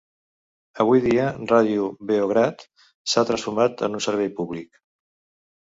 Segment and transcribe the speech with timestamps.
[0.85, 2.65] Avui dia, Radio Beograd
[3.13, 4.85] s'ha transformat en un servei públic.